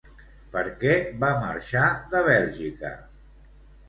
[0.53, 2.91] Per què va marxar de Bèlgica?